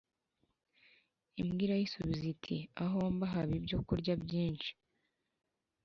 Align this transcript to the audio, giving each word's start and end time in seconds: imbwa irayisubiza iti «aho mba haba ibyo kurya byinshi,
imbwa 1.41 1.61
irayisubiza 1.65 2.23
iti 2.33 2.57
«aho 2.83 2.97
mba 3.13 3.25
haba 3.33 3.53
ibyo 3.59 3.77
kurya 3.87 4.13
byinshi, 4.23 4.71